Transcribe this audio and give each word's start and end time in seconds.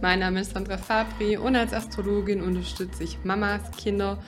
mein 0.00 0.20
Name 0.20 0.42
ist 0.42 0.52
Sandra 0.52 0.78
Fabri 0.78 1.36
und 1.36 1.56
als 1.56 1.72
Astrologin 1.72 2.42
unterstütze 2.42 3.02
ich 3.02 3.24
Mamas, 3.24 3.72
Kinder 3.76 4.22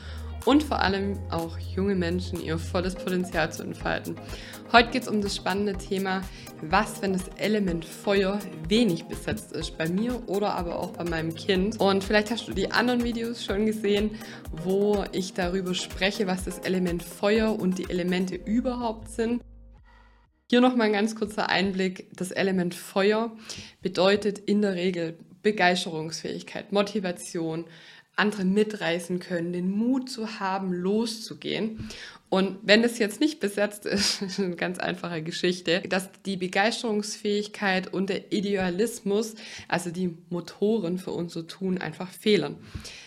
und 0.45 0.64
vor 0.64 0.80
allem 0.80 1.17
auch 1.30 1.57
junge 1.57 1.95
Menschen 1.95 2.41
ihr 2.41 2.59
volles 2.59 2.96
Potenzial 2.96 3.53
zu 3.53 3.62
entfalten. 3.62 4.16
Heute 4.73 4.91
geht 4.91 5.03
es 5.03 5.09
um 5.09 5.23
das 5.23 5.37
spannende 5.37 5.75
Thema, 5.75 6.23
was, 6.62 7.00
wenn 7.00 7.12
das 7.12 7.29
Element 7.37 7.85
Feuer 7.85 8.41
wenig 8.69 9.05
besetzt 9.05 9.53
ist, 9.53 9.79
bei 9.79 9.89
mir 9.89 10.21
oder 10.29 10.57
aber 10.57 10.80
auch 10.80 10.91
bei 10.91 11.05
meinem 11.05 11.33
Kind. 11.33 11.79
Und 11.79 12.03
vielleicht 12.03 12.33
hast 12.33 12.49
du 12.49 12.53
die 12.53 12.73
anderen 12.73 13.05
Videos 13.05 13.45
schon 13.45 13.67
gesehen, 13.67 14.11
wo 14.65 15.05
ich 15.12 15.33
darüber 15.33 15.75
spreche, 15.75 16.27
was 16.27 16.43
das 16.43 16.59
Element 16.59 17.05
Feuer 17.05 17.57
und 17.57 17.79
die 17.79 17.89
Elemente 17.89 18.35
überhaupt 18.35 19.11
sind. 19.11 19.42
Hier 20.55 20.61
nochmal 20.61 20.87
ein 20.87 20.93
ganz 20.93 21.17
kurzer 21.17 21.49
Einblick. 21.49 22.07
Das 22.15 22.31
Element 22.31 22.77
Feuer 22.77 23.37
bedeutet 23.83 24.39
in 24.39 24.63
der 24.63 24.77
Regel 24.77 25.19
Begeisterungsfähigkeit, 25.43 26.71
Motivation, 26.71 27.65
andere 28.15 28.45
mitreißen 28.45 29.19
können, 29.19 29.53
den 29.53 29.69
Mut 29.69 30.09
zu 30.09 30.39
haben, 30.39 30.73
loszugehen. 30.73 31.89
Und 32.29 32.59
wenn 32.63 32.83
das 32.83 33.01
jetzt 33.01 33.19
nicht 33.19 33.41
besetzt 33.41 33.85
ist, 33.87 34.23
ist 34.23 34.39
eine 34.39 34.55
ganz 34.55 34.79
einfache 34.79 35.23
Geschichte, 35.23 35.83
dass 35.89 36.09
die 36.25 36.37
Begeisterungsfähigkeit 36.37 37.93
und 37.93 38.09
der 38.09 38.33
Idealismus, 38.33 39.35
also 39.66 39.91
die 39.91 40.16
Motoren 40.30 40.99
für 40.99 41.11
unser 41.11 41.49
Tun, 41.49 41.79
einfach 41.79 42.13
fehlen. 42.13 42.59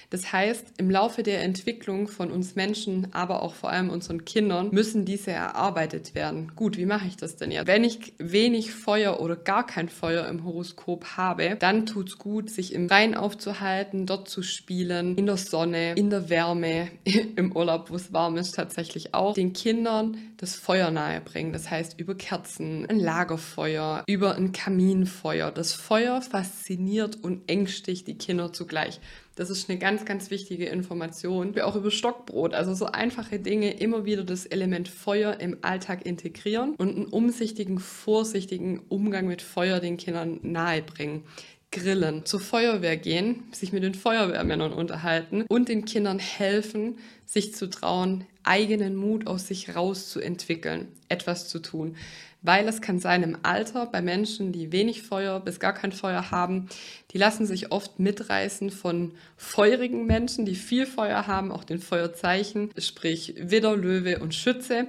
Das 0.09 0.31
heißt, 0.31 0.73
im 0.77 0.89
Laufe 0.89 1.21
der 1.21 1.43
Entwicklung 1.43 2.07
von 2.07 2.31
uns 2.31 2.55
Menschen, 2.55 3.07
aber 3.13 3.43
auch 3.43 3.53
vor 3.53 3.71
allem 3.71 3.89
unseren 3.89 4.23
Kindern, 4.23 4.69
müssen 4.71 5.03
diese 5.03 5.31
erarbeitet 5.31 6.15
werden. 6.15 6.53
Gut, 6.55 6.77
wie 6.77 6.85
mache 6.85 7.07
ich 7.07 7.17
das 7.17 7.35
denn 7.35 7.51
jetzt? 7.51 7.67
Wenn 7.67 7.83
ich 7.83 8.13
wenig 8.17 8.71
Feuer 8.71 9.19
oder 9.19 9.35
gar 9.35 9.65
kein 9.65 9.89
Feuer 9.89 10.27
im 10.27 10.45
Horoskop 10.45 11.17
habe, 11.17 11.57
dann 11.59 11.85
tut 11.85 12.09
es 12.09 12.17
gut, 12.17 12.49
sich 12.49 12.73
im 12.73 12.87
Rhein 12.87 13.15
aufzuhalten, 13.15 14.05
dort 14.05 14.29
zu 14.29 14.43
spielen, 14.43 15.17
in 15.17 15.25
der 15.25 15.37
Sonne, 15.37 15.93
in 15.93 16.09
der 16.09 16.29
Wärme, 16.29 16.87
im 17.35 17.51
Urlaub, 17.51 17.89
wo 17.89 17.95
es 17.95 18.13
warm 18.13 18.37
ist, 18.37 18.55
tatsächlich 18.55 19.13
auch, 19.13 19.33
den 19.33 19.51
Kindern 19.51 20.17
das 20.37 20.55
Feuer 20.55 20.89
nahebringen. 20.89 21.51
Das 21.51 21.69
heißt, 21.69 21.99
über 21.99 22.15
Kerzen, 22.15 22.85
ein 22.87 22.99
Lagerfeuer, 22.99 24.03
über 24.07 24.35
ein 24.35 24.53
Kaminfeuer. 24.53 25.51
Das 25.51 25.73
Feuer 25.73 26.21
fasziniert 26.21 27.17
und 27.21 27.49
ängstigt 27.49 28.07
die 28.07 28.17
Kinder 28.17 28.53
zugleich. 28.53 29.01
Das 29.37 29.51
ist 29.51 29.69
eine 29.69 29.77
ganz, 29.77 30.03
ganz 30.03 30.31
wichtige 30.31 30.65
Information. 30.65 31.57
Auch 31.61 31.75
über 31.75 31.91
Stockbrot, 31.91 32.55
also 32.55 32.73
so 32.73 32.87
einfache 32.87 33.39
Dinge, 33.39 33.79
immer 33.79 34.03
wieder 34.03 34.23
das 34.23 34.47
Element 34.47 34.87
Feuer 34.87 35.39
im 35.39 35.59
Alltag 35.61 36.07
integrieren 36.07 36.73
und 36.75 36.95
einen 36.95 37.05
umsichtigen, 37.05 37.77
vorsichtigen 37.77 38.81
Umgang 38.89 39.27
mit 39.27 39.43
Feuer 39.43 39.79
den 39.79 39.97
Kindern 39.97 40.39
nahebringen. 40.41 41.23
Grillen, 41.71 42.25
zur 42.25 42.39
Feuerwehr 42.39 42.97
gehen, 42.97 43.43
sich 43.51 43.73
mit 43.73 43.83
den 43.83 43.93
Feuerwehrmännern 43.93 44.73
unterhalten 44.73 45.43
und 45.49 45.69
den 45.69 45.85
Kindern 45.85 46.19
helfen, 46.19 46.97
sich 47.25 47.53
zu 47.53 47.69
trauen, 47.69 48.25
eigenen 48.43 48.95
Mut 48.95 49.27
aus 49.27 49.47
sich 49.47 49.75
rauszuentwickeln, 49.75 50.87
etwas 51.09 51.49
zu 51.49 51.59
tun 51.59 51.95
weil 52.41 52.67
es 52.67 52.81
kann 52.81 52.99
sein 52.99 53.23
im 53.23 53.37
Alter 53.43 53.87
bei 53.87 54.01
Menschen, 54.01 54.51
die 54.51 54.71
wenig 54.71 55.03
Feuer 55.03 55.39
bis 55.39 55.59
gar 55.59 55.73
kein 55.73 55.91
Feuer 55.91 56.31
haben, 56.31 56.69
die 57.11 57.17
lassen 57.17 57.45
sich 57.45 57.71
oft 57.71 57.99
mitreißen 57.99 58.69
von 58.69 59.13
feurigen 59.35 60.05
Menschen, 60.05 60.45
die 60.45 60.55
viel 60.55 60.85
Feuer 60.85 61.27
haben, 61.27 61.51
auch 61.51 61.63
den 61.63 61.79
Feuerzeichen, 61.79 62.69
sprich 62.77 63.35
Widder, 63.37 63.75
Löwe 63.75 64.19
und 64.19 64.35
Schütze. 64.35 64.87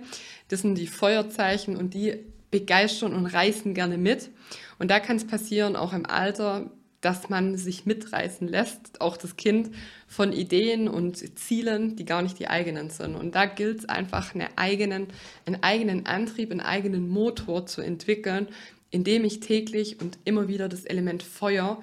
Das 0.49 0.61
sind 0.63 0.77
die 0.77 0.87
Feuerzeichen 0.87 1.77
und 1.77 1.95
die 1.95 2.19
begeistern 2.51 3.15
und 3.15 3.27
reißen 3.27 3.75
gerne 3.75 3.99
mit. 3.99 4.31
Und 4.79 4.91
da 4.91 5.01
kann 5.01 5.17
es 5.17 5.27
passieren, 5.27 5.77
auch 5.77 5.93
im 5.93 6.07
Alter, 6.07 6.71
dass 7.01 7.29
man 7.29 7.57
sich 7.57 7.87
mitreißen 7.87 8.49
lässt, 8.49 9.01
auch 9.01 9.17
das 9.17 9.37
Kind, 9.37 9.71
von 10.07 10.33
Ideen 10.33 10.89
und 10.89 11.39
Zielen, 11.39 11.95
die 11.95 12.05
gar 12.05 12.23
nicht 12.23 12.39
die 12.39 12.49
eigenen 12.49 12.91
sind. 12.91 13.15
Und 13.15 13.35
da 13.35 13.47
gilt 13.47 13.81
es 13.81 13.89
einfach, 13.89 14.35
eine 14.35 14.49
eigenen, 14.57 15.07
einen 15.47 15.63
eigenen 15.63 16.07
Antrieb, 16.07 16.51
einen 16.51 16.61
eigenen 16.61 17.09
Motor 17.09 17.67
zu 17.67 17.83
entwickeln, 17.83 18.49
indem 18.91 19.25
ich 19.25 19.41
täglich 19.41 20.01
und 20.01 20.19
immer 20.25 20.49
wieder 20.49 20.69
das 20.69 20.85
Element 20.85 21.23
Feuer 21.23 21.81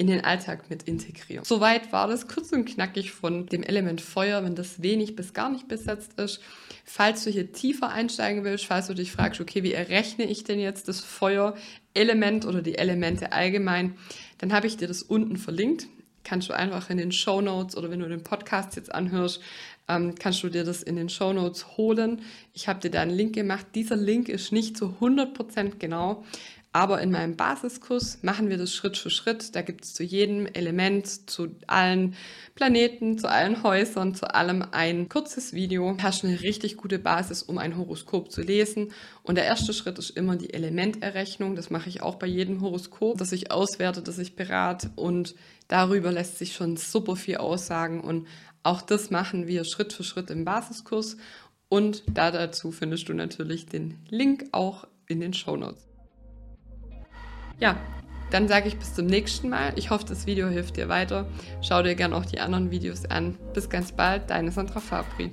in 0.00 0.06
den 0.06 0.24
Alltag 0.24 0.70
mit 0.70 0.84
integriere. 0.84 1.44
Soweit 1.44 1.92
war 1.92 2.06
das 2.06 2.28
kurz 2.28 2.52
und 2.52 2.66
knackig 2.66 3.10
von 3.10 3.46
dem 3.46 3.64
Element 3.64 4.00
Feuer, 4.00 4.44
wenn 4.44 4.54
das 4.54 4.80
wenig 4.80 5.16
bis 5.16 5.34
gar 5.34 5.50
nicht 5.50 5.66
besetzt 5.66 6.18
ist. 6.20 6.40
Falls 6.84 7.24
du 7.24 7.30
hier 7.30 7.52
tiefer 7.52 7.90
einsteigen 7.90 8.44
willst, 8.44 8.66
falls 8.66 8.86
du 8.86 8.94
dich 8.94 9.10
fragst, 9.10 9.40
okay, 9.40 9.64
wie 9.64 9.72
errechne 9.72 10.24
ich 10.24 10.44
denn 10.44 10.60
jetzt 10.60 10.86
das 10.86 11.00
Feuerelement 11.00 12.46
oder 12.46 12.62
die 12.62 12.78
Elemente 12.78 13.32
allgemein, 13.32 13.96
dann 14.38 14.52
habe 14.52 14.68
ich 14.68 14.76
dir 14.76 14.86
das 14.86 15.02
unten 15.02 15.36
verlinkt. 15.36 15.88
Kannst 16.22 16.48
du 16.48 16.52
einfach 16.52 16.90
in 16.90 16.98
den 16.98 17.10
Show 17.10 17.40
Notes 17.40 17.76
oder 17.76 17.90
wenn 17.90 18.00
du 18.00 18.08
den 18.08 18.22
Podcast 18.22 18.76
jetzt 18.76 18.94
anhörst, 18.94 19.40
ähm, 19.88 20.14
kannst 20.14 20.42
du 20.42 20.48
dir 20.48 20.64
das 20.64 20.82
in 20.82 20.96
den 20.96 21.08
Show 21.08 21.32
Notes 21.32 21.76
holen. 21.76 22.22
Ich 22.52 22.68
habe 22.68 22.80
dir 22.80 22.90
da 22.90 23.00
einen 23.00 23.10
Link 23.10 23.34
gemacht. 23.34 23.66
Dieser 23.74 23.96
Link 23.96 24.28
ist 24.28 24.52
nicht 24.52 24.76
zu 24.76 24.96
100% 25.00 25.78
genau, 25.78 26.24
aber 26.72 27.00
in 27.00 27.10
meinem 27.10 27.34
Basiskurs 27.34 28.18
machen 28.22 28.50
wir 28.50 28.58
das 28.58 28.74
Schritt 28.74 28.98
für 28.98 29.08
Schritt. 29.08 29.56
Da 29.56 29.62
gibt 29.62 29.84
es 29.84 29.94
zu 29.94 30.02
jedem 30.02 30.46
Element, 30.46 31.30
zu 31.30 31.56
allen 31.66 32.14
Planeten, 32.54 33.18
zu 33.18 33.28
allen 33.30 33.62
Häusern, 33.62 34.14
zu 34.14 34.34
allem 34.34 34.62
ein 34.70 35.08
kurzes 35.08 35.54
Video. 35.54 35.94
Du 35.94 36.02
hast 36.02 36.24
eine 36.24 36.42
richtig 36.42 36.76
gute 36.76 36.98
Basis, 36.98 37.42
um 37.42 37.56
ein 37.56 37.78
Horoskop 37.78 38.30
zu 38.30 38.42
lesen. 38.42 38.92
Und 39.22 39.36
der 39.36 39.46
erste 39.46 39.72
Schritt 39.72 39.98
ist 39.98 40.10
immer 40.10 40.36
die 40.36 40.52
Elementerrechnung. 40.52 41.56
Das 41.56 41.70
mache 41.70 41.88
ich 41.88 42.02
auch 42.02 42.16
bei 42.16 42.26
jedem 42.26 42.60
Horoskop, 42.60 43.16
dass 43.16 43.32
ich 43.32 43.50
auswerte, 43.50 44.02
dass 44.02 44.18
ich 44.18 44.36
berate. 44.36 44.90
Und 44.94 45.34
darüber 45.68 46.12
lässt 46.12 46.36
sich 46.36 46.52
schon 46.52 46.76
super 46.76 47.16
viel 47.16 47.38
aussagen. 47.38 48.02
Und 48.02 48.26
auch 48.62 48.82
das 48.82 49.10
machen 49.10 49.46
wir 49.46 49.64
Schritt 49.64 49.94
für 49.94 50.04
Schritt 50.04 50.30
im 50.30 50.44
Basiskurs. 50.44 51.16
Und 51.70 52.02
da 52.12 52.30
dazu 52.30 52.72
findest 52.72 53.08
du 53.08 53.14
natürlich 53.14 53.64
den 53.64 53.98
Link 54.10 54.48
auch 54.52 54.86
in 55.06 55.20
den 55.20 55.32
Show 55.32 55.56
Notes. 55.56 55.87
Ja, 57.58 57.76
dann 58.30 58.46
sage 58.46 58.68
ich 58.68 58.78
bis 58.78 58.94
zum 58.94 59.06
nächsten 59.06 59.48
Mal. 59.48 59.72
Ich 59.76 59.90
hoffe, 59.90 60.04
das 60.06 60.26
Video 60.26 60.48
hilft 60.48 60.76
dir 60.76 60.88
weiter. 60.88 61.26
Schau 61.62 61.82
dir 61.82 61.94
gerne 61.94 62.14
auch 62.14 62.26
die 62.26 62.40
anderen 62.40 62.70
Videos 62.70 63.06
an. 63.06 63.36
Bis 63.54 63.68
ganz 63.70 63.92
bald, 63.92 64.30
deine 64.30 64.50
Sandra 64.50 64.80
Fabri. 64.80 65.32